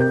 [0.00, 0.08] Halo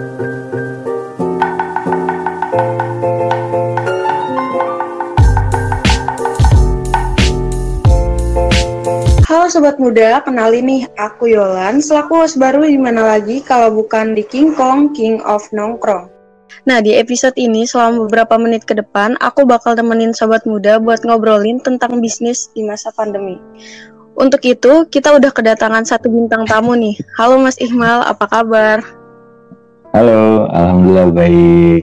[9.50, 14.22] Sobat Muda, kenalin nih, aku Yolan, selaku host baru di mana lagi kalau bukan di
[14.22, 16.06] King Kong, King of Nongkrong.
[16.70, 21.02] Nah, di episode ini selama beberapa menit ke depan, aku bakal temenin Sobat Muda buat
[21.02, 23.42] ngobrolin tentang bisnis di masa pandemi.
[24.14, 26.94] Untuk itu, kita udah kedatangan satu bintang tamu nih.
[27.18, 28.99] Halo Mas Ihmal, apa kabar?
[29.90, 31.82] Halo, Alhamdulillah baik.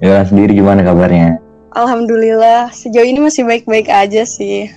[0.00, 1.36] Yolan sendiri gimana kabarnya?
[1.76, 4.72] Alhamdulillah, sejauh ini masih baik-baik aja sih.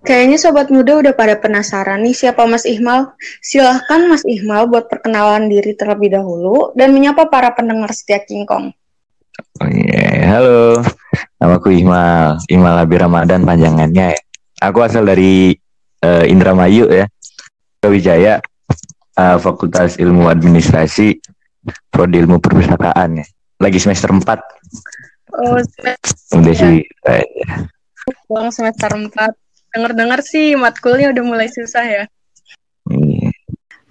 [0.00, 3.12] Kayaknya sobat muda udah pada penasaran nih siapa Mas Ihmal.
[3.44, 8.72] Silahkan Mas Ihmal buat perkenalan diri terlebih dahulu dan menyapa para pendengar setia King Kong.
[9.60, 10.80] Oh iya, halo.
[11.36, 14.20] Nama aku Ihmal, Ihmal Abi Ramadan panjangannya ya.
[14.72, 15.52] Aku asal dari
[16.00, 17.04] uh, Indramayu ya.
[17.84, 18.40] Wijaya,
[19.18, 21.18] uh, Fakultas Ilmu Administrasi,
[21.90, 23.26] Prodi Ilmu Perpustakaan ya.
[23.62, 24.26] Lagi semester 4.
[25.34, 26.76] Oh, semester Udah sih.
[27.10, 27.26] eh,
[28.28, 29.10] Bang semester 4.
[29.74, 32.04] Dengar-dengar sih matkulnya udah mulai susah ya.
[32.90, 33.30] iya.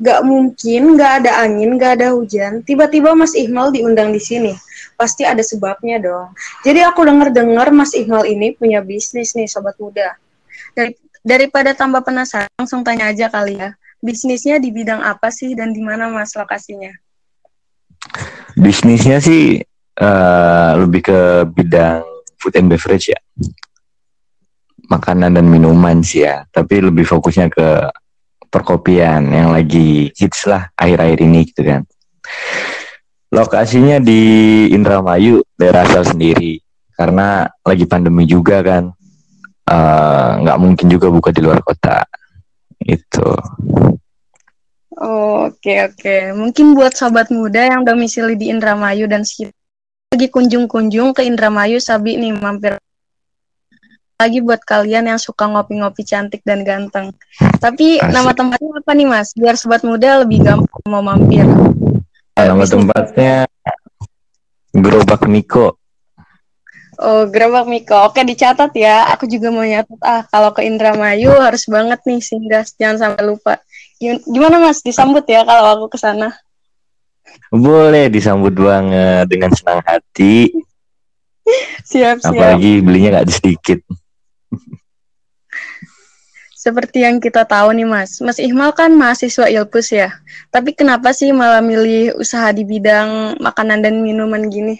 [0.04, 2.60] Gak mungkin, gak ada angin, gak ada hujan.
[2.64, 4.52] Tiba-tiba Mas Ihmal diundang di sini.
[5.00, 6.36] Pasti ada sebabnya dong.
[6.64, 10.20] Jadi aku dengar-dengar Mas Ihmal ini punya bisnis nih, sobat muda.
[10.76, 13.76] Dari, daripada tambah penasaran, langsung tanya aja kali ya.
[14.04, 16.92] Bisnisnya di bidang apa sih dan di mana Mas lokasinya?
[18.60, 19.64] Bisnisnya sih
[19.96, 22.04] eh, lebih ke bidang
[22.36, 23.20] food and beverage ya.
[24.92, 26.44] Makanan dan minuman sih ya.
[26.52, 27.68] Tapi lebih fokusnya ke
[28.52, 31.82] perkopian yang lagi hits lah akhir-akhir ini gitu kan.
[33.32, 34.22] Lokasinya di
[34.76, 36.60] Indramayu, daerah asal sendiri.
[36.92, 38.92] Karena lagi pandemi juga kan.
[39.64, 42.04] Eh, nggak mungkin juga buka di luar kota.
[42.84, 43.28] Itu.
[44.94, 49.52] Oh, Oke oke, mungkin buat sobat muda yang domisili di Indramayu dan sekitar
[50.16, 52.78] lagi kunjung-kunjung ke Indramayu Sabi nih mampir
[54.22, 57.12] lagi buat kalian yang suka ngopi-ngopi cantik dan ganteng.
[57.60, 58.14] Tapi Asik.
[58.14, 59.36] nama tempatnya apa nih mas?
[59.36, 61.44] Biar sobat muda lebih gampang mau mampir.
[62.40, 63.50] Nama tempatnya
[64.72, 65.76] Gerobak Miko.
[67.00, 67.96] Oh, Gerobak Miko.
[68.06, 69.10] Oke, dicatat ya.
[69.16, 70.00] Aku juga mau nyatat.
[70.04, 72.66] Ah, kalau ke Indramayu harus banget nih singgah.
[72.78, 73.58] Jangan sampai lupa.
[73.98, 74.84] Gim- Gimana Mas?
[74.86, 76.34] Disambut ya kalau aku ke sana.
[77.50, 80.54] Boleh disambut banget dengan senang hati.
[81.88, 82.34] Siap, siap.
[82.34, 83.80] Apalagi belinya nggak sedikit.
[86.56, 88.24] Seperti yang kita tahu nih Mas.
[88.24, 90.16] Mas Ihmal kan mahasiswa Ilpus ya.
[90.48, 94.80] Tapi kenapa sih malah milih usaha di bidang makanan dan minuman gini?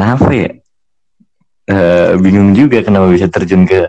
[0.00, 0.48] Kenapa ya?
[1.68, 3.84] Eh, bingung juga kenapa bisa terjun ke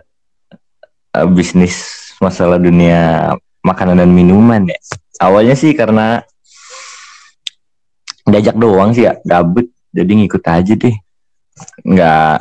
[1.16, 3.32] eh, bisnis masalah dunia
[3.64, 4.76] makanan dan minuman ya.
[5.24, 6.20] Awalnya sih karena
[8.28, 9.72] diajak doang sih ya, gabut.
[9.96, 10.96] Jadi ngikut aja deh.
[11.88, 12.36] Nggak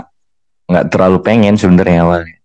[0.67, 2.37] nggak terlalu pengen sebenarnya awalnya.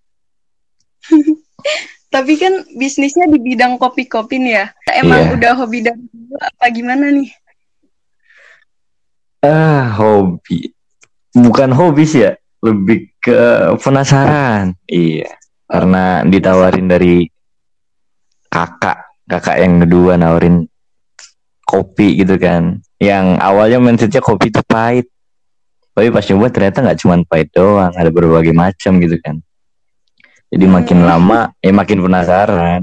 [2.13, 4.65] Tapi kan bisnisnya di bidang kopi-kopi nih ya.
[5.01, 5.33] Emang Iya.
[5.41, 7.29] udah hobi dari dulu apa gimana nih?
[9.41, 10.74] Ah, hobi.
[11.35, 12.31] Bukan hobi sih ya,
[12.63, 13.35] lebih ke
[13.83, 14.71] penasaran.
[14.87, 15.35] Iya.
[15.67, 17.27] Karena ditawarin dari
[18.47, 20.63] kakak, kakak yang kedua nawarin
[21.67, 22.79] kopi gitu kan.
[23.01, 25.11] Yang awalnya mindsetnya kopi itu pahit.
[25.95, 29.39] Tapi pas coba ternyata nggak cuma pahit doang, ada berbagai macam gitu kan.
[30.51, 31.07] Jadi makin Hmm.
[31.07, 32.81] lama, ya makin penasaran.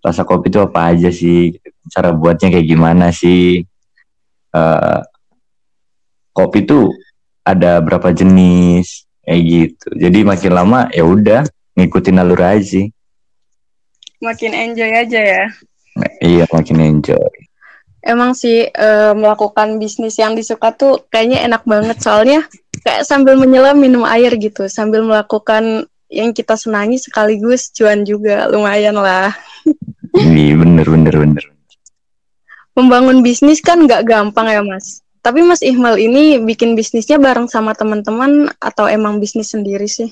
[0.00, 1.54] Rasa kopi itu apa aja sih?
[1.92, 3.62] Cara buatnya kayak gimana sih?
[4.50, 5.00] Eh,
[6.34, 6.90] kopi tuh
[7.44, 9.88] ada berapa jenis kayak gitu.
[9.96, 11.42] Jadi makin lama ya udah
[11.78, 12.86] ngikutin alur aja sih.
[14.20, 15.44] Makin enjoy aja ya.
[16.20, 17.32] Iya makin enjoy.
[18.00, 22.40] Emang sih eh, melakukan bisnis yang disuka tuh kayaknya enak banget soalnya
[22.80, 28.96] kayak sambil menyelam minum air gitu, sambil melakukan yang kita senangi sekaligus cuan juga lumayan
[28.96, 29.30] lah.
[30.16, 31.44] Iya bener bener bener.
[32.74, 35.04] Membangun bisnis kan nggak gampang ya mas.
[35.20, 40.08] Tapi Mas Ihmal ini bikin bisnisnya bareng sama teman-teman atau emang bisnis sendiri sih?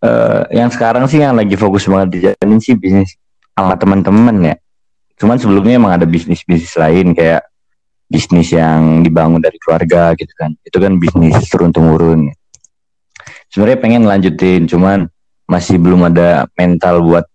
[0.00, 3.18] Eh, yang sekarang sih yang lagi fokus banget dijalanin sih bisnis
[3.52, 4.56] sama teman-teman ya.
[5.20, 7.44] Cuman sebelumnya emang ada bisnis-bisnis lain kayak
[8.08, 10.56] bisnis yang dibangun dari keluarga gitu kan.
[10.64, 12.32] Itu kan bisnis turun temurun.
[13.52, 15.04] Sebenarnya pengen lanjutin, cuman
[15.44, 17.26] masih belum ada mental buat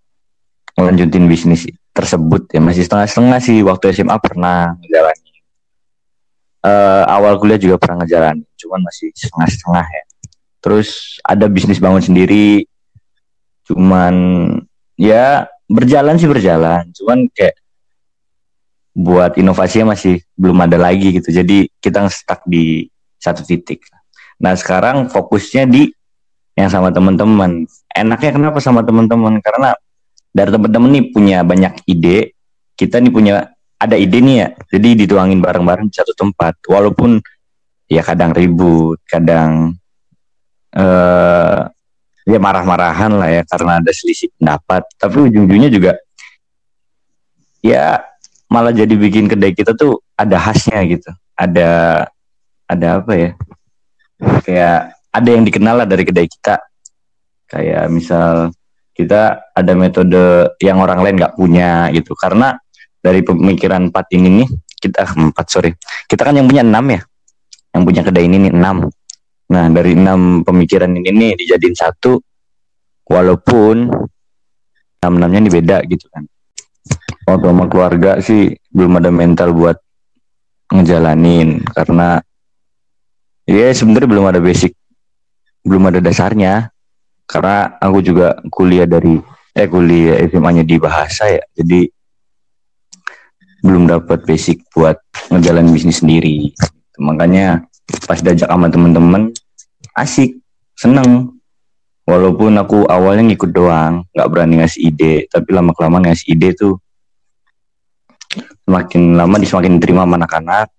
[0.74, 2.64] ngelanjutin bisnis tersebut ya.
[2.64, 5.25] Masih setengah-setengah sih waktu SMA pernah ngejalanin.
[6.66, 10.04] Eh, awal kuliah juga pernah ngejalanin, cuman masih setengah-setengah ya.
[10.66, 12.66] Terus ada bisnis bangun sendiri,
[13.70, 14.16] cuman
[14.98, 17.54] ya berjalan sih berjalan, cuman kayak
[18.98, 21.30] buat inovasinya masih belum ada lagi gitu.
[21.30, 22.90] Jadi kita stuck di
[23.22, 23.86] satu titik.
[24.42, 25.94] Nah sekarang fokusnya di
[26.58, 27.70] yang sama teman-teman.
[27.94, 29.38] Enaknya kenapa sama teman-teman?
[29.38, 29.78] Karena
[30.34, 32.34] dari teman-teman nih punya banyak ide.
[32.74, 34.48] Kita nih punya ada ide nih ya.
[34.76, 36.60] Jadi dituangin bareng-bareng di satu tempat.
[36.68, 37.20] Walaupun
[37.92, 39.76] ya kadang ribut, kadang
[40.74, 41.60] uh,
[42.26, 44.84] ya marah-marahan lah ya karena ada selisih pendapat.
[44.98, 45.94] Tapi ujung-ujungnya juga
[47.66, 47.98] ya
[48.46, 52.06] malah jadi bikin kedai kita tuh ada khasnya gitu ada
[52.70, 53.32] ada apa ya
[54.46, 54.80] kayak
[55.10, 56.62] ada yang dikenal lah dari kedai kita
[57.50, 58.54] kayak misal
[58.94, 62.54] kita ada metode yang orang lain nggak punya gitu karena
[63.06, 64.50] dari pemikiran empat ini nih
[64.82, 65.72] kita ah, empat sorry.
[66.10, 67.02] Kita kan yang punya enam ya?
[67.78, 68.90] Yang punya kedai ini nih enam.
[69.54, 72.18] Nah dari enam pemikiran ini nih dijadiin satu.
[73.06, 73.94] Walaupun
[75.02, 76.26] enam enamnya ini beda gitu kan.
[77.30, 79.78] Waktu sama keluarga sih belum ada mental buat
[80.74, 81.62] ngejalanin.
[81.70, 82.18] Karena
[83.46, 84.74] ya sebenarnya belum ada basic
[85.62, 86.74] belum ada dasarnya.
[87.26, 89.18] Karena aku juga kuliah dari
[89.54, 91.42] eh kuliah SMA-nya di bahasa ya.
[91.58, 91.90] Jadi
[93.66, 95.02] belum dapat basic buat
[95.34, 96.54] ngejalanin bisnis sendiri.
[97.02, 97.66] Makanya
[98.06, 99.34] pas diajak sama temen-temen
[99.98, 100.38] asik
[100.78, 101.34] seneng.
[102.06, 106.78] Walaupun aku awalnya ngikut doang nggak berani ngasih ide tapi lama kelamaan ngasih ide tuh
[108.70, 110.70] semakin lama semakin diterima anak-anak.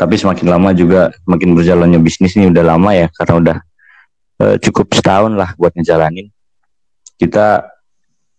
[0.00, 3.56] Tapi semakin lama juga semakin berjalannya bisnis ini udah lama ya karena udah
[4.40, 6.32] uh, cukup setahun lah buat ngejalanin.
[7.20, 7.75] Kita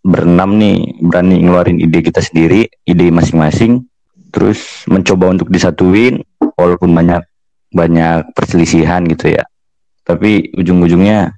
[0.02, 3.84] berenam nih berani ngeluarin ide kita sendiri ide masing-masing
[4.30, 6.22] terus mencoba untuk disatuin
[6.54, 7.22] walaupun banyak
[7.72, 9.44] banyak perselisihan gitu ya.
[10.04, 11.36] Tapi ujung-ujungnya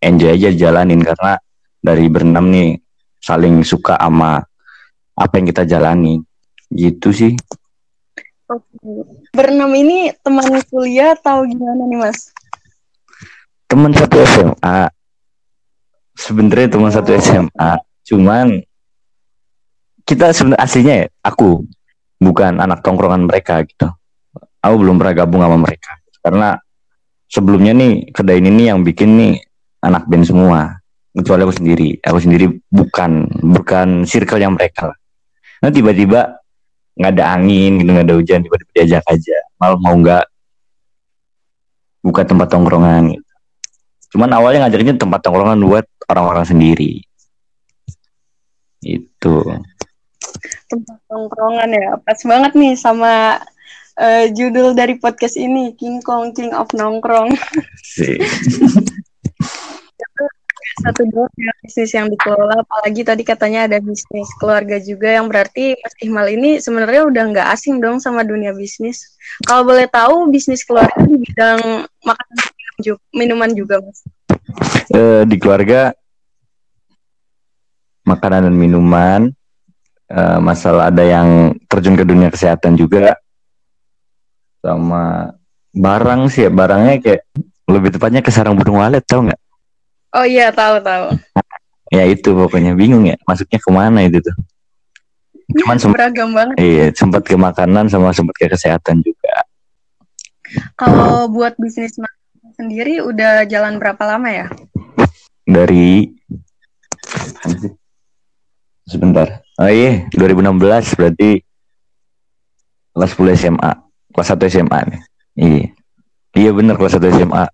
[0.00, 1.36] enjoy aja jalanin karena
[1.82, 2.80] dari berenam nih
[3.20, 4.40] saling suka sama
[5.18, 6.20] apa yang kita jalani.
[6.72, 7.32] Gitu sih.
[9.32, 12.32] Berenam ini teman kuliah atau gimana nih mas?
[13.68, 14.88] Teman satu SMA
[16.16, 17.72] sebenarnya teman satu SMA
[18.08, 18.64] cuman
[20.08, 21.68] kita sebenarnya aslinya ya aku
[22.16, 23.92] bukan anak tongkrongan mereka gitu.
[24.64, 26.00] Aku belum pernah gabung sama mereka.
[26.24, 26.56] Karena
[27.28, 29.32] sebelumnya nih kedai ini yang bikin nih
[29.84, 30.80] anak band semua.
[31.12, 31.88] Kecuali aku sendiri.
[32.02, 34.96] Aku sendiri bukan bukan circle yang mereka
[35.58, 36.38] nah tiba-tiba
[36.94, 39.38] nggak ada angin gitu nggak ada hujan tiba-tiba diajak aja.
[39.58, 40.24] Malah mau nggak
[42.02, 43.34] buka tempat tongkrongan gitu.
[44.16, 47.04] cuman awalnya ngajaknya tempat tongkrongan buat orang-orang sendiri
[48.82, 49.34] itu
[50.68, 51.96] tempat tongkrongan ya.
[52.02, 53.40] Pas banget nih sama
[53.98, 57.34] uh, judul dari podcast ini King Kong King of Nongkrong.
[60.78, 62.62] Satu dua ya, bisnis yang dikelola.
[62.62, 67.48] Apalagi tadi katanya ada bisnis keluarga juga yang berarti Mas Ihmal ini sebenarnya udah nggak
[67.50, 69.18] asing dong sama dunia bisnis.
[69.42, 72.46] Kalau boleh tahu bisnis keluarga di bidang makanan
[73.10, 74.06] minuman juga Mas?
[74.94, 75.90] Uh, di keluarga
[78.08, 79.20] makanan dan minuman
[80.08, 83.20] uh, masalah ada yang terjun ke dunia kesehatan juga
[84.64, 85.36] sama
[85.76, 87.22] barang sih ya barangnya kayak
[87.68, 89.38] lebih tepatnya ke sarang burung walet tau nggak
[90.16, 91.12] Oh iya tahu tahu.
[91.96, 94.36] ya itu pokoknya bingung ya masuknya ke mana itu tuh.
[95.64, 96.56] Cuman sempat beragam banget.
[96.60, 99.44] Iya sempat ke makanan sama sempat ke kesehatan juga.
[100.80, 101.96] Kalau buat bisnis
[102.56, 104.46] sendiri udah jalan berapa lama ya?
[105.44, 106.08] Dari
[108.88, 109.44] sebentar.
[109.60, 111.44] Oh iya 2016 berarti
[112.96, 113.72] kelas 10 SMA
[114.16, 115.00] kelas 1 SMA nih.
[115.38, 115.66] Iya.
[116.34, 117.44] Iya bener kelas 1 SMA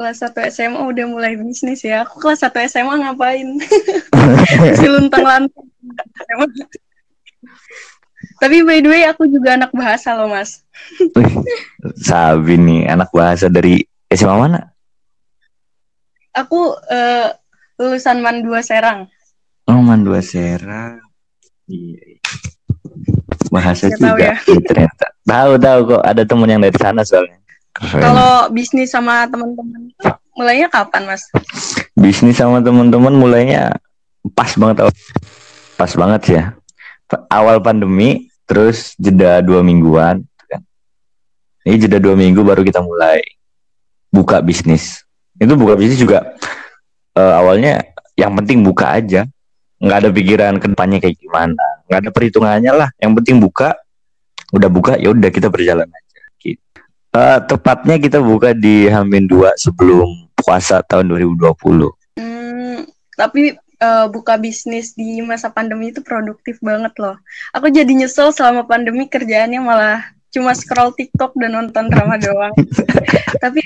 [0.00, 2.08] kelas 1 SMA udah mulai bisnis ya.
[2.08, 3.48] Aku kelas 1 SMA ngapain?
[4.80, 5.68] si luntang lantung.
[8.40, 10.64] Tapi by the way aku juga anak bahasa loh mas.
[12.00, 14.72] Sabi nih anak bahasa dari SMA mana?
[16.32, 17.28] Aku uh,
[17.76, 19.04] lulusan Man 2 Serang.
[19.70, 20.98] Oh Man 2 Serang.
[21.70, 22.18] Iya.
[23.54, 24.34] Bahasa Gak juga tahu ya.
[24.66, 25.06] ternyata.
[25.22, 27.38] Tahu tahu kok ada temen yang dari sana soalnya.
[27.78, 29.94] Kalau bisnis sama teman-teman
[30.34, 31.22] mulainya kapan, Mas?
[31.94, 33.78] Bisnis sama teman-teman mulainya
[34.34, 34.90] pas banget
[35.78, 36.42] pas banget ya.
[37.30, 40.26] Awal pandemi, terus jeda dua mingguan.
[40.50, 40.66] Kan.
[41.62, 43.22] Ini jeda dua minggu baru kita mulai
[44.10, 45.06] buka bisnis.
[45.38, 46.34] Itu buka bisnis juga
[47.14, 47.86] uh, awalnya
[48.18, 49.30] yang penting buka aja.
[49.80, 51.64] Nggak ada pikiran ke depannya kayak gimana.
[51.88, 52.88] Nggak ada perhitungannya lah.
[53.00, 53.74] Yang penting buka.
[54.52, 56.10] Udah buka, ya udah kita berjalan aja.
[57.10, 61.90] Uh, tepatnya kita buka di Hamin 2 sebelum puasa tahun 2020.
[62.22, 62.86] Hmm,
[63.18, 67.18] tapi uh, buka bisnis di masa pandemi itu produktif banget loh.
[67.50, 72.54] Aku jadi nyesel selama pandemi kerjaannya malah cuma scroll TikTok dan nonton drama doang.
[73.42, 73.58] Tapi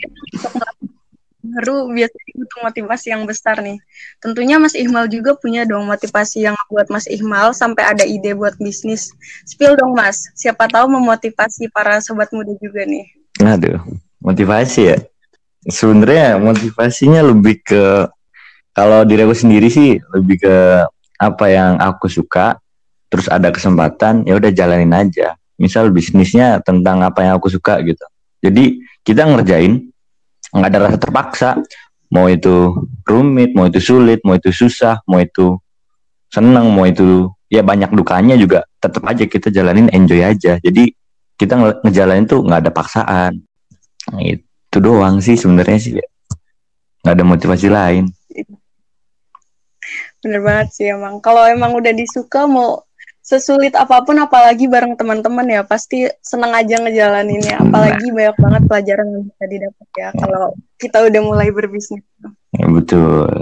[1.45, 3.77] baru biasanya butuh motivasi yang besar nih.
[4.19, 8.57] Tentunya Mas Ihmal juga punya dong motivasi yang buat Mas Ihmal sampai ada ide buat
[8.57, 9.13] bisnis.
[9.45, 13.05] Spill dong Mas, siapa tahu memotivasi para sobat muda juga nih.
[13.45, 13.79] Aduh,
[14.25, 14.99] motivasi ya.
[15.69, 18.09] Sebenarnya motivasinya lebih ke
[18.75, 20.57] kalau diri aku sendiri sih lebih ke
[21.21, 22.59] apa yang aku suka,
[23.07, 25.37] terus ada kesempatan ya udah jalanin aja.
[25.55, 28.03] Misal bisnisnya tentang apa yang aku suka gitu.
[28.43, 29.94] Jadi kita ngerjain
[30.55, 31.51] nggak ada rasa terpaksa.
[32.15, 32.71] Mau itu
[33.03, 35.59] rumit, mau itu sulit, mau itu susah, mau itu
[36.31, 40.63] seneng, mau itu ya banyak dukanya juga tetap aja kita jalanin enjoy aja.
[40.63, 40.95] Jadi
[41.35, 43.33] kita nge ngejalanin tuh nggak ada paksaan.
[44.23, 45.93] Itu doang sih sebenarnya sih.
[47.03, 48.15] Nggak ada motivasi lain
[50.25, 52.81] bener banget sih emang kalau emang udah disuka mau
[53.25, 58.15] sesulit apa pun apalagi bareng teman-teman ya pasti seneng aja ngejalaninnya apalagi nah.
[58.21, 60.45] banyak banget pelajaran yang bisa didapat ya kalau
[60.77, 62.05] kita udah mulai berbisnis
[62.53, 63.33] ya, betul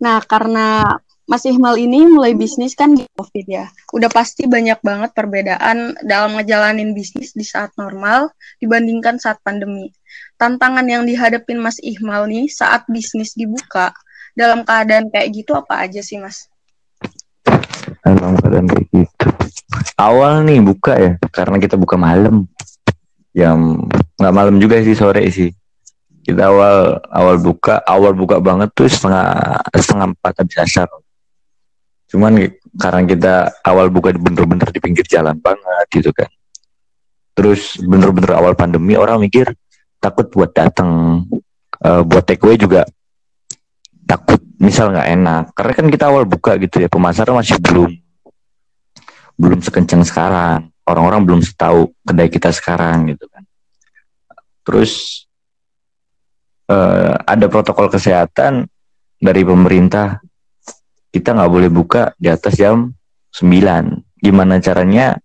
[0.00, 0.96] nah karena
[1.28, 6.40] masih mal ini mulai bisnis kan di covid ya udah pasti banyak banget perbedaan dalam
[6.40, 8.32] ngejalanin bisnis di saat normal
[8.64, 9.92] dibandingkan saat pandemi
[10.40, 13.92] tantangan yang dihadapin Mas Ihmal nih saat bisnis dibuka
[14.32, 16.48] dalam keadaan kayak gitu apa aja sih mas?
[18.16, 19.28] Dalam keadaan kayak gitu.
[20.00, 22.48] Awal nih buka ya, karena kita buka malam.
[23.36, 23.84] Jam
[24.16, 25.52] nggak malam juga sih sore sih.
[26.24, 30.88] Kita awal awal buka, awal buka banget tuh setengah setengah empat habis asar.
[32.08, 32.48] Cuman
[32.80, 33.34] karena kita
[33.64, 36.28] awal buka bener-bener di pinggir jalan banget gitu kan.
[37.36, 39.52] Terus bener-bener awal pandemi orang mikir
[40.00, 41.22] takut buat datang
[41.84, 42.86] uh, buat takeaway juga
[44.08, 45.44] takut misal nggak enak.
[45.54, 47.90] Karena kan kita awal buka gitu ya pemasaran masih belum
[49.38, 50.70] belum sekencang sekarang.
[50.84, 53.44] Orang-orang belum tahu kedai kita sekarang gitu kan.
[54.64, 55.24] Terus
[56.68, 58.66] uh, ada protokol kesehatan
[59.20, 60.20] dari pemerintah.
[61.08, 62.92] Kita nggak boleh buka di atas jam
[63.32, 65.16] 9 gimana caranya?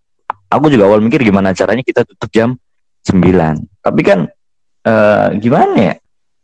[0.48, 2.56] Aku juga awal mikir gimana caranya kita tutup jam
[3.04, 4.20] 9 tapi kan
[4.88, 5.96] uh, gimana ya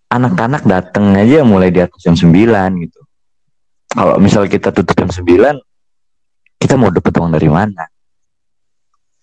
[0.10, 2.34] anak-anak datang aja mulai di atas jam 9
[2.84, 3.00] gitu.
[3.90, 5.58] Kalau misal kita tutup jam 9,
[6.58, 7.86] kita mau dapat uang dari mana?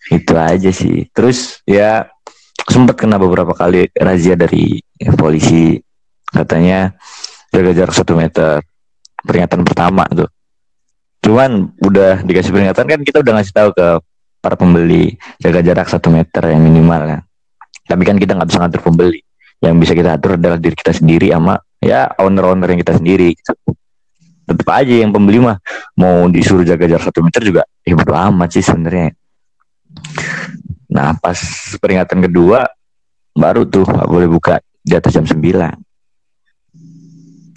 [0.07, 1.11] Itu aja sih.
[1.11, 2.07] Terus ya
[2.67, 4.79] sempat kena beberapa kali razia dari
[5.19, 5.79] polisi.
[6.31, 6.95] Katanya
[7.51, 8.63] jaga jarak satu meter.
[9.27, 10.31] Peringatan pertama tuh.
[11.23, 13.87] Cuman udah dikasih peringatan kan kita udah ngasih tahu ke
[14.39, 17.19] para pembeli jaga jarak satu meter yang minimal ya.
[17.87, 19.26] Tapi kan kita nggak bisa ngatur pembeli
[19.61, 23.33] yang bisa kita atur adalah diri kita sendiri sama ya owner-owner yang kita sendiri.
[24.47, 25.59] Tetap aja yang pembeli mah
[25.99, 29.11] mau disuruh jaga jarak satu meter juga ya bodo amat sih sebenarnya.
[30.93, 31.39] Nah pas
[31.83, 32.63] peringatan kedua
[33.37, 35.35] baru tuh gak boleh buka di atas jam 9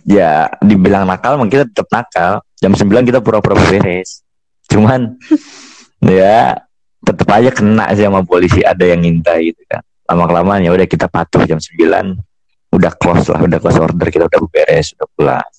[0.10, 2.34] ya dibilang nakal mungkin kita tetap nakal.
[2.60, 4.26] Jam 9 kita pura-pura beres.
[4.68, 5.16] Cuman
[6.04, 6.58] ya
[7.06, 10.88] tetap aja kena sih sama polisi ada yang ngintai gitu kan lama kelamaan ya udah
[10.90, 15.50] kita patuh jam 9 udah close lah udah close order kita udah beres udah pulang.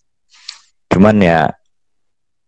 [0.90, 1.46] Cuman ya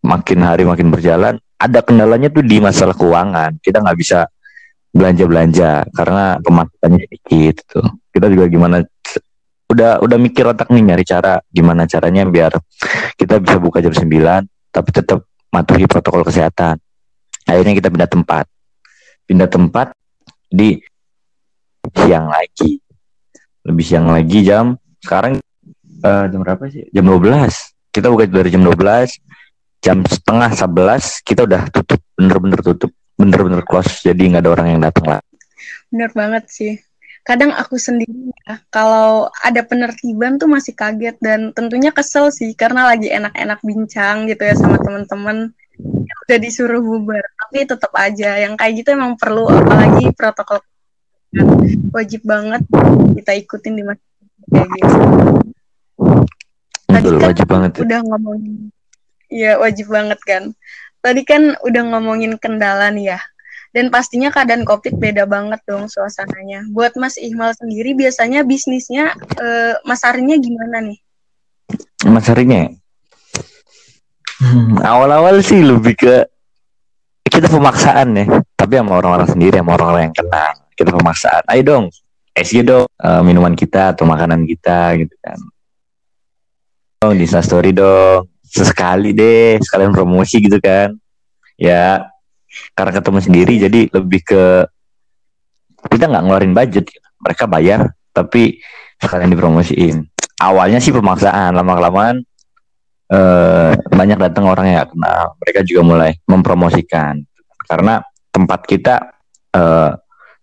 [0.03, 3.63] makin hari makin berjalan ada kendalanya tuh di masalah keuangan.
[3.63, 4.27] Kita nggak bisa
[4.93, 8.77] belanja belanja karena pemasukannya sedikit tuh kita juga gimana
[9.73, 12.53] udah udah mikir otak nih nyari cara gimana caranya biar
[13.17, 14.05] kita bisa buka jam 9
[14.69, 16.81] tapi tetap matuhi protokol kesehatan.
[17.45, 18.45] Akhirnya kita pindah tempat.
[19.29, 19.93] Pindah tempat
[20.49, 20.81] di
[21.97, 22.81] siang lagi.
[23.63, 25.39] Lebih siang lagi jam sekarang
[26.03, 26.87] uh, jam berapa sih?
[26.91, 27.51] Jam 12
[27.93, 34.01] kita buka dari jam 12 jam setengah 11 kita udah tutup bener-bener tutup bener-bener close
[34.07, 35.21] jadi nggak ada orang yang datang lah.
[35.93, 36.75] Bener banget sih.
[37.23, 42.91] Kadang aku sendiri ya kalau ada penertiban tuh masih kaget dan tentunya kesel sih karena
[42.91, 45.55] lagi enak-enak bincang gitu ya sama teman-teman.
[46.27, 48.43] Udah disuruh bubar tapi tetap aja.
[48.43, 50.59] Yang kayak gitu emang perlu apalagi protokol
[51.93, 52.63] wajib banget
[53.17, 54.05] kita ikutin di masa
[54.53, 54.99] kayak gitu.
[56.93, 57.71] Tadi kan wajib banget.
[57.73, 57.81] Ya.
[57.85, 58.55] Udah ngomongin,
[59.33, 60.43] iya wajib banget kan.
[61.03, 63.21] Tadi kan udah ngomongin kendala nih ya.
[63.73, 66.69] Dan pastinya keadaan COVID beda banget dong suasananya.
[66.77, 71.01] Buat Mas Ihmal sendiri biasanya bisnisnya eh, Mas Arinya gimana nih?
[72.05, 72.69] Mas Arinya
[74.45, 76.29] hmm, awal-awal sih lebih ke
[77.33, 81.43] kita pemaksaan ya, tapi sama orang-orang sendiri, sama orang-orang yang kenal kita pemaksaan.
[81.47, 81.85] Ayo dong
[82.33, 82.89] SG dong.
[82.97, 85.39] Uh, minuman kita atau makanan kita gitu kan.
[87.01, 88.29] Dong di story dong.
[88.43, 90.93] Sesekali deh sekalian promosi gitu kan.
[91.57, 92.09] Ya
[92.77, 94.43] karena ketemu sendiri jadi lebih ke
[95.89, 96.89] kita nggak ngeluarin budget.
[97.23, 98.61] Mereka bayar tapi
[99.01, 99.97] sekalian dipromosiin.
[100.43, 102.17] Awalnya sih pemaksaan lama kelamaan
[103.13, 105.39] eh, banyak datang orang yang kenal.
[105.39, 107.23] Mereka juga mulai mempromosikan.
[107.69, 108.03] Karena
[108.35, 108.95] tempat kita
[109.55, 109.91] eh,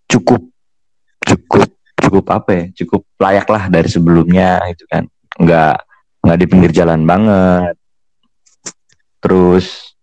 [0.09, 0.41] cukup
[1.21, 5.05] cukup cukup apa ya cukup layak lah dari sebelumnya itu kan.
[5.37, 5.75] Nggak
[6.25, 7.75] nggak di pinggir jalan banget.
[9.21, 9.95] Terus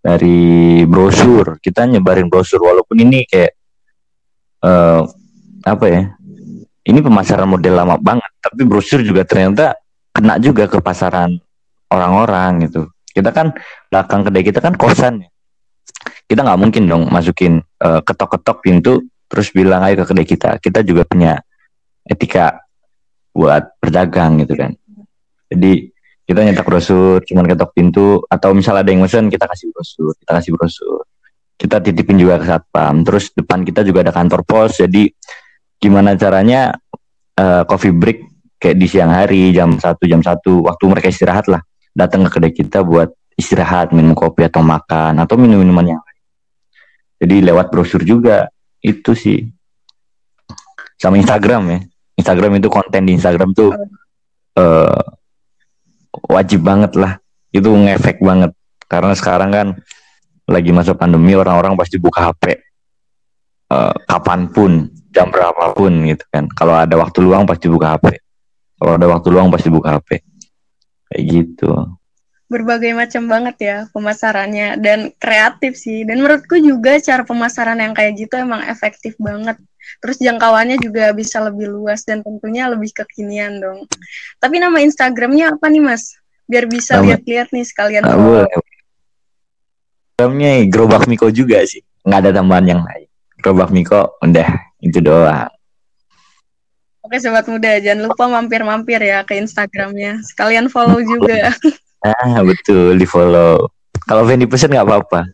[0.00, 3.58] dari brosur kita nyebarin brosur walaupun ini kayak
[4.62, 5.02] uh,
[5.66, 6.02] apa ya
[6.86, 9.74] ini pemasaran model lama banget tapi brosur juga ternyata
[10.14, 11.36] kena juga ke pasaran
[11.90, 12.86] orang-orang gitu.
[13.10, 13.50] Kita kan
[13.90, 15.28] belakang kedai kita kan kosan ya.
[16.26, 20.80] Kita nggak mungkin dong masukin uh, ketok-ketok pintu terus bilang ayo ke kedai kita kita
[20.86, 21.38] juga punya
[22.06, 22.62] etika
[23.36, 24.72] buat berdagang gitu kan.
[25.52, 25.92] Jadi
[26.26, 30.32] kita nyetak brosur cuman ketok pintu atau misalnya ada yang mesen kita kasih brosur kita
[30.40, 31.02] kasih brosur.
[31.56, 35.08] Kita titipin juga ke satpam terus depan kita juga ada kantor pos jadi
[35.76, 36.72] gimana caranya
[37.36, 38.18] uh, coffee break
[38.56, 41.60] kayak di siang hari jam satu jam satu waktu mereka istirahat lah.
[41.96, 46.22] Datang ke kedai kita buat istirahat minum kopi atau makan atau minum minuman yang lain.
[47.16, 48.48] Jadi lewat brosur juga
[48.86, 49.50] itu sih.
[50.94, 51.78] Sama Instagram ya.
[52.16, 53.74] Instagram itu konten di Instagram tuh
[54.56, 55.02] uh,
[56.30, 57.18] wajib banget lah.
[57.50, 58.54] Itu ngefek banget.
[58.86, 59.68] Karena sekarang kan
[60.46, 62.54] lagi masa pandemi orang-orang pasti buka HP uh,
[63.74, 66.46] eh, kapan pun jam berapapun gitu kan.
[66.54, 68.14] Kalau ada waktu luang pasti buka HP
[68.76, 70.20] kalau ada waktu luang pasti buka HP
[71.08, 71.70] kayak gitu
[72.46, 76.06] berbagai macam banget ya pemasarannya dan kreatif sih.
[76.06, 79.58] Dan menurutku juga cara pemasaran yang kayak gitu emang efektif banget.
[80.02, 83.86] Terus jangkauannya juga bisa lebih luas dan tentunya lebih kekinian dong.
[84.38, 86.18] Tapi nama Instagramnya apa nih mas?
[86.46, 88.06] Biar bisa lihat-lihat nih sekalian.
[88.06, 88.50] Boleh
[90.16, 91.82] Instagramnya Gerobak Miko juga sih.
[92.06, 93.08] Nggak ada tambahan yang lain.
[93.36, 94.48] Gerobak Miko udah
[94.80, 95.50] itu doang.
[97.06, 100.26] Oke sobat muda, jangan lupa mampir-mampir ya ke Instagramnya.
[100.26, 101.54] Sekalian follow juga.
[102.06, 103.66] Ah betul di follow.
[104.06, 105.26] Kalau Fendi pesen nggak apa-apa.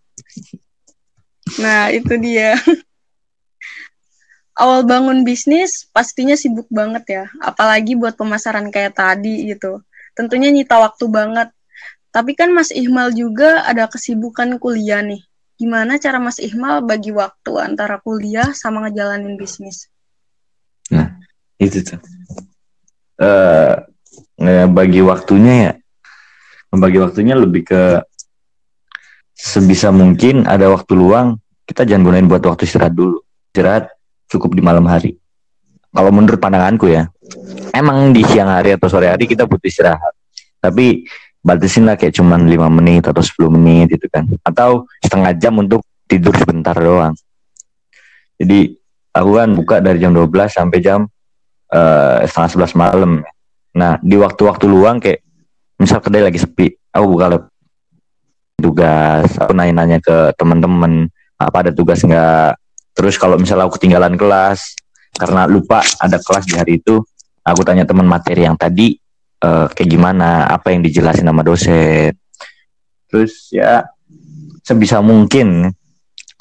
[1.60, 2.56] Nah itu dia.
[4.62, 9.80] Awal bangun bisnis pastinya sibuk banget ya, apalagi buat pemasaran kayak tadi gitu.
[10.12, 11.48] Tentunya nyita waktu banget.
[12.12, 15.24] Tapi kan Mas Ihmal juga ada kesibukan kuliah nih.
[15.56, 19.88] Gimana cara Mas Ihmal bagi waktu antara kuliah sama ngejalanin bisnis?
[20.92, 21.16] Nah,
[21.56, 21.96] itu tuh.
[23.16, 23.80] Uh,
[24.68, 25.72] bagi waktunya ya
[26.72, 28.00] membagi waktunya lebih ke
[29.36, 31.36] sebisa mungkin ada waktu luang
[31.68, 33.20] kita jangan gunain buat waktu istirahat dulu.
[33.52, 33.92] Istirahat
[34.32, 35.20] cukup di malam hari.
[35.92, 37.04] Kalau menurut pandanganku ya
[37.76, 40.14] emang di siang hari atau sore hari kita butuh istirahat.
[40.62, 41.04] Tapi
[41.42, 44.24] batasin lah kayak cuman 5 menit atau 10 menit gitu kan.
[44.40, 47.12] Atau setengah jam untuk tidur sebentar doang.
[48.40, 48.72] Jadi
[49.12, 51.04] aku kan buka dari jam 12 sampai jam
[51.72, 53.12] uh, setengah 11 malam.
[53.76, 55.20] Nah di waktu-waktu luang kayak
[55.82, 57.42] misal kedai lagi sepi aku buka
[58.62, 61.10] tugas aku nanya-nanya ke teman-teman
[61.42, 62.54] apa ada tugas nggak?
[62.94, 64.78] Terus kalau misalnya aku ketinggalan kelas
[65.18, 67.02] karena lupa ada kelas di hari itu
[67.42, 68.94] aku tanya teman materi yang tadi
[69.42, 72.14] uh, kayak gimana apa yang dijelasin sama dosen.
[73.10, 73.84] Terus ya
[74.62, 75.68] sebisa mungkin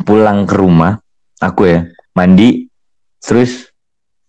[0.06, 0.98] pulang ke rumah
[1.42, 1.80] aku ya
[2.14, 2.70] mandi
[3.22, 3.70] terus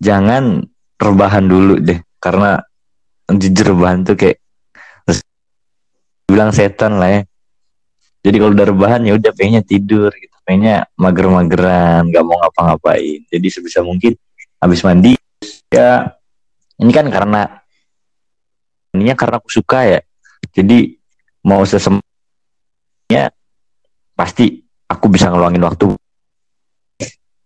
[0.01, 0.65] jangan
[1.01, 2.61] rebahan dulu deh karena
[3.31, 4.42] jujur rebahan tuh kayak
[6.33, 7.21] bilang setan lah ya.
[8.25, 10.33] Jadi kalau udah rebahan ya udah pengennya tidur gitu.
[10.49, 13.21] Pengennya mager-mageran nggak mau ngapa-ngapain.
[13.29, 14.17] Jadi sebisa mungkin
[14.63, 15.13] habis mandi
[15.69, 16.15] ya
[16.79, 17.61] ini kan karena
[18.97, 20.01] ininya karena aku suka ya.
[20.57, 20.97] Jadi
[21.45, 22.03] mau sesemnya
[24.17, 25.93] pasti aku bisa ngeluangin waktu.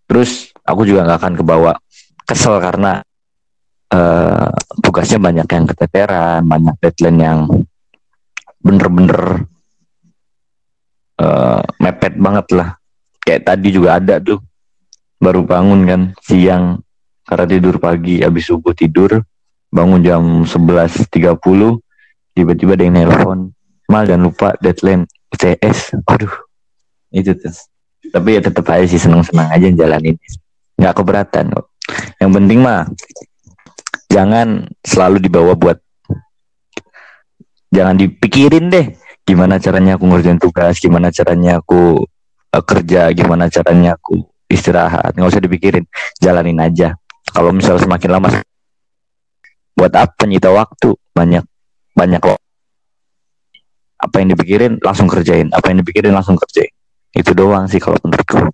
[0.07, 1.73] Terus aku juga nggak akan kebawa
[2.27, 3.03] kesel karena
[3.95, 4.51] uh,
[4.83, 7.41] tugasnya banyak yang keteteran banyak deadline yang
[8.67, 9.47] bener-bener
[11.23, 12.69] uh, mepet banget lah.
[13.23, 14.43] Kayak tadi juga ada tuh
[15.23, 16.83] baru bangun kan siang.
[17.27, 19.23] Karena tidur pagi habis subuh tidur
[19.71, 21.11] bangun jam 11.30
[22.35, 23.41] tiba-tiba ada yang nelpon.
[23.87, 26.35] Mal dan lupa deadline UTS aduh.
[27.15, 27.55] Itu tuh.
[28.11, 30.19] Tapi ya tetap aja sih senang-senang aja jalanin.
[30.79, 31.67] Nggak keberatan kok.
[32.19, 32.87] Yang penting mah
[34.11, 35.79] jangan selalu dibawa buat
[37.71, 38.87] jangan dipikirin deh
[39.27, 42.07] gimana caranya aku ngerjain tugas gimana caranya aku
[42.55, 45.19] uh, kerja gimana caranya aku istirahat.
[45.19, 45.85] Nggak usah dipikirin
[46.23, 46.95] jalanin aja.
[47.35, 48.29] Kalau misal semakin lama
[49.75, 50.95] buat apa nyita waktu?
[51.11, 51.45] Banyak
[51.97, 52.39] banyak kok
[53.97, 55.51] apa yang dipikirin langsung kerjain.
[55.51, 56.71] Apa yang dipikirin langsung kerjain.
[57.11, 58.53] Itu doang sih kalau menurutku.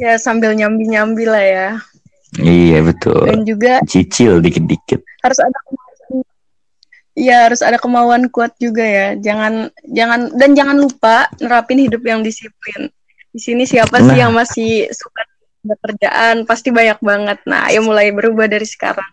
[0.00, 1.68] Ya sambil nyambi nyambi lah ya.
[2.40, 3.28] Iya betul.
[3.28, 5.58] Dan juga cicil dikit dikit harus ada
[7.12, 9.08] Iya harus ada kemauan kuat juga ya.
[9.20, 12.88] Jangan jangan dan jangan lupa nerapin hidup yang disiplin.
[13.32, 14.06] Di sini siapa nah.
[14.08, 15.22] sih yang masih suka
[15.60, 16.48] pekerjaan?
[16.48, 17.38] Pasti banyak banget.
[17.44, 19.08] Nah, ayo mulai berubah dari sekarang.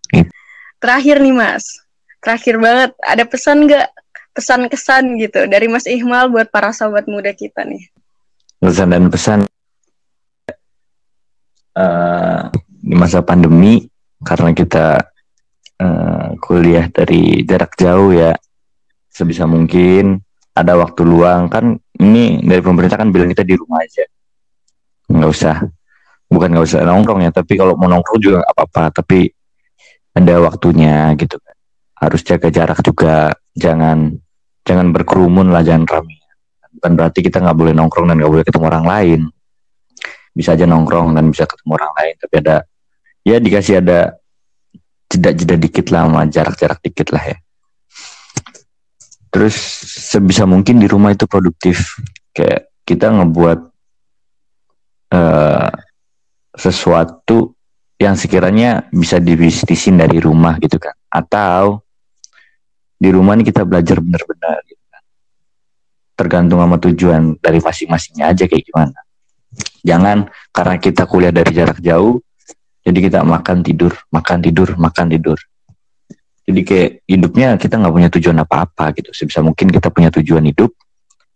[0.79, 1.83] Terakhir nih Mas,
[2.23, 2.91] terakhir banget.
[3.03, 3.87] Ada pesan nggak?
[4.31, 7.83] Pesan kesan gitu dari Mas Ihmal buat para sahabat muda kita nih.
[8.63, 9.39] Pesan dan pesan
[11.75, 12.47] uh,
[12.79, 13.87] di masa pandemi
[14.23, 15.03] karena kita
[15.79, 18.35] uh, kuliah dari jarak jauh ya
[19.09, 20.19] sebisa mungkin.
[20.53, 21.47] Ada waktu luang.
[21.47, 24.03] Kan ini dari pemerintah kan bilang kita di rumah aja.
[25.07, 25.55] Nggak usah.
[26.29, 29.31] Bukan nggak usah nongkrong ya tapi kalau mau nongkrong juga apa apa tapi
[30.13, 31.55] ada waktunya gitu kan.
[31.99, 33.33] Harus jaga jarak juga.
[33.55, 34.13] Jangan
[34.67, 36.19] jangan berkerumun lah jangan ramai
[36.79, 39.21] bukan berarti kita nggak boleh nongkrong dan nggak boleh ketemu orang lain.
[40.31, 42.55] Bisa aja nongkrong dan bisa ketemu orang lain tapi ada
[43.25, 44.18] ya dikasih ada
[45.09, 47.37] jeda-jeda dikit lah sama jarak-jarak dikit lah ya.
[49.29, 49.55] Terus
[50.09, 51.97] sebisa mungkin di rumah itu produktif.
[52.33, 53.59] Kayak kita ngebuat
[55.13, 55.69] uh,
[56.53, 57.53] sesuatu
[57.99, 60.93] yang sekiranya bisa dibisnisin dari rumah gitu kan.
[61.09, 61.83] Atau
[62.97, 65.03] di rumah ini kita belajar benar-benar gitu kan.
[66.17, 68.97] Tergantung sama tujuan dari masing-masingnya aja kayak gimana.
[69.85, 72.21] Jangan karena kita kuliah dari jarak jauh
[72.89, 75.37] jadi kita makan tidur, makan tidur, makan tidur.
[76.49, 79.13] Jadi kayak hidupnya kita nggak punya tujuan apa-apa gitu.
[79.13, 80.73] Sebisa mungkin kita punya tujuan hidup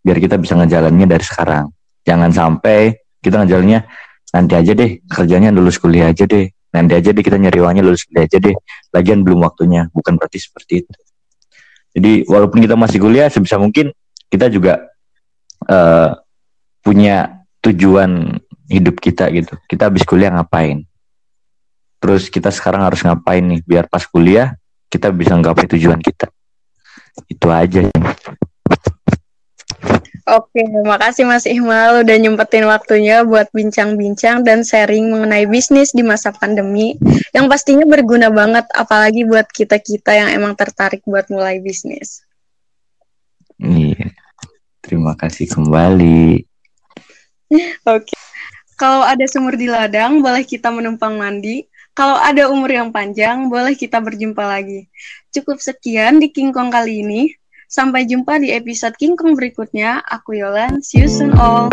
[0.02, 1.70] biar kita bisa ngejalannya dari sekarang.
[2.02, 3.86] Jangan sampai kita ngejalannya
[4.34, 6.50] nanti aja deh kerjanya lulus kuliah aja deh.
[6.74, 8.54] Nanti aja deh kita nyari uangnya lulus kuliah aja deh.
[8.90, 9.86] Lagian belum waktunya.
[9.94, 10.98] Bukan berarti seperti itu.
[11.94, 13.94] Jadi walaupun kita masih kuliah sebisa mungkin
[14.26, 14.90] kita juga
[15.70, 16.18] uh,
[16.82, 19.54] punya tujuan hidup kita gitu.
[19.70, 20.82] Kita habis kuliah ngapain?
[22.04, 24.52] Terus kita sekarang harus ngapain nih biar pas kuliah
[24.92, 26.28] kita bisa nggapai tujuan kita
[27.32, 27.88] itu aja
[30.24, 36.32] Oke, makasih Mas Ihmal udah nyempetin waktunya buat bincang-bincang dan sharing mengenai bisnis di masa
[36.32, 36.96] pandemi
[37.36, 42.24] yang pastinya berguna banget apalagi buat kita-kita yang emang tertarik buat mulai bisnis.
[43.60, 44.16] Iya.
[44.80, 46.40] Terima kasih kembali.
[47.92, 48.16] Oke.
[48.80, 51.68] Kalau ada sumur di ladang, boleh kita menumpang mandi.
[51.94, 54.90] Kalau ada umur yang panjang, boleh kita berjumpa lagi.
[55.30, 57.30] Cukup sekian di King Kong kali ini.
[57.70, 60.02] Sampai jumpa di episode King Kong berikutnya.
[60.02, 61.70] Aku Yolan, see you soon all.